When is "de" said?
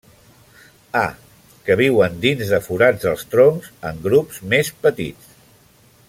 2.55-2.61